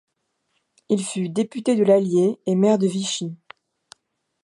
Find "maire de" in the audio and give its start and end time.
2.55-2.87